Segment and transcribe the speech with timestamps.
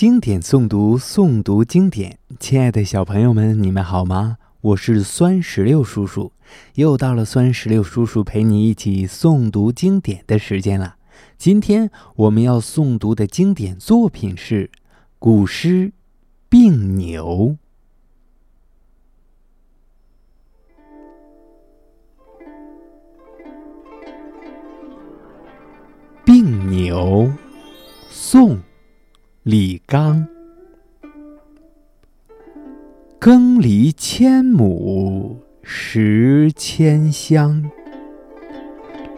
[0.00, 2.18] 经典诵读，诵读经典。
[2.38, 4.38] 亲爱的小朋友们，你们好吗？
[4.62, 6.32] 我是酸石榴叔叔，
[6.76, 10.96] 又到了酸石榴叔叔陪你一起诵读经典的时间了。
[11.36, 14.70] 今天我们要诵读的经典作品是
[15.18, 15.88] 古诗
[16.48, 17.58] 《病牛》。
[26.24, 27.28] 《病牛》，
[28.08, 28.58] 宋。
[29.50, 30.28] 李纲，
[33.18, 37.68] 耕犁千亩食千香，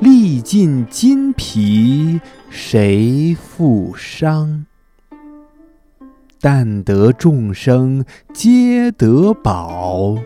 [0.00, 2.18] 历尽筋疲
[2.48, 4.64] 谁负伤？
[6.40, 8.02] 但得众生
[8.32, 10.16] 皆得饱，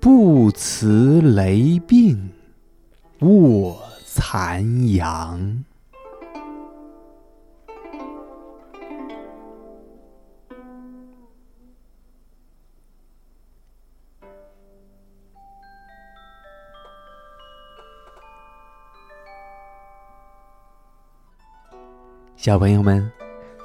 [0.00, 2.30] 不辞雷病
[3.20, 5.62] 卧残阳。
[22.42, 23.08] 小朋友们，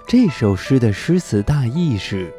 [0.05, 2.31] 这首诗的诗词大意是：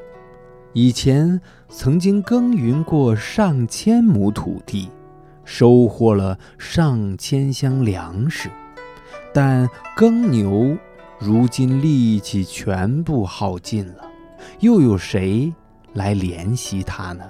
[0.73, 4.89] 以前曾经耕耘过上千亩土地，
[5.45, 8.49] 收获了上千箱粮食，
[9.35, 10.77] 但耕牛
[11.19, 14.09] 如今力气全部耗尽了，
[14.61, 15.53] 又有谁
[15.93, 17.25] 来怜惜它呢？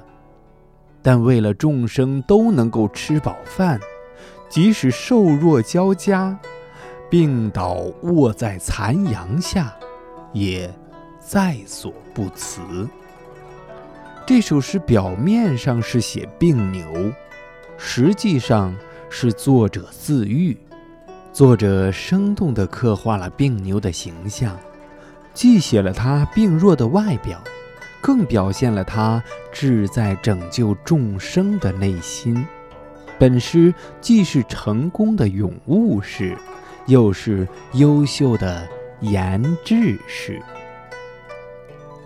[1.01, 3.81] 但为了众生都能够吃饱饭，
[4.51, 6.39] 即使瘦弱交加。
[7.11, 9.75] 病倒卧在残阳下，
[10.35, 10.71] 也
[11.19, 12.61] 在所不辞。
[14.27, 17.11] 这首诗表面上是写病牛，
[17.79, 18.77] 实际上
[19.09, 20.55] 是作者自喻。
[21.33, 24.55] 作者生动地刻画了病牛的形象，
[25.33, 27.43] 既写了他病弱的外表，
[28.03, 32.45] 更表现了他志在拯救众生的内心。
[33.19, 36.37] 本诗既是成功的咏物诗。
[36.89, 38.69] 又是优秀的
[39.01, 40.43] 研制诗。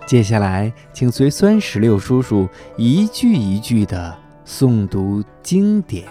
[0.06, 6.04] 接下来，请随酸石榴叔叔一句一句的诵读经典《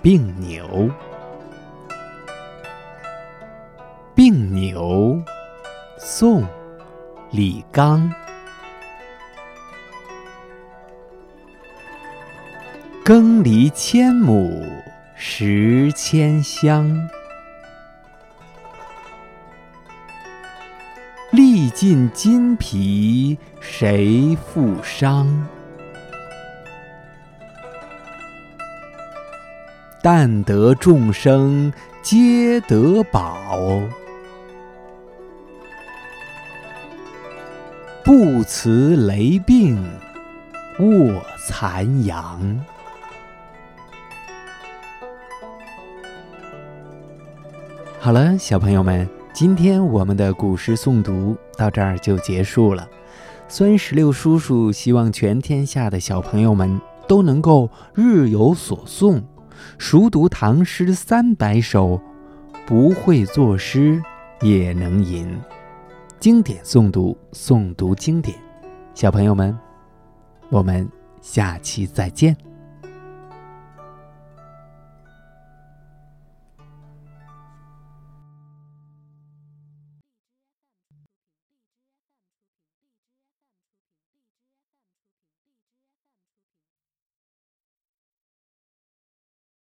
[0.00, 0.64] 病牛》。
[4.14, 5.14] 《病牛》，
[5.98, 6.42] 宋·
[7.32, 8.10] 李纲。
[13.04, 14.64] 耕犁千亩
[15.14, 16.96] 食千香。
[21.70, 25.26] 尽筋疲谁负伤？
[30.02, 31.72] 但得众生
[32.02, 33.80] 皆得饱，
[38.04, 39.82] 不辞雷病
[40.78, 42.64] 卧残阳。
[47.98, 49.08] 好了，小朋友们。
[49.32, 52.88] 今天我们的古诗诵读到这儿就结束了。
[53.48, 59.22] 酸石榴叔叔希望全天下的小朋友们都能够日有所诵，
[59.78, 62.00] 熟读唐诗三百首，
[62.66, 64.02] 不会作诗
[64.40, 65.28] 也能吟。
[66.18, 68.36] 经典诵读，诵读经典。
[68.94, 69.56] 小朋友们，
[70.48, 70.88] 我们
[71.20, 72.36] 下期再见。